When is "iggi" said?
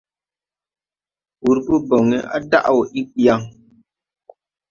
2.99-3.19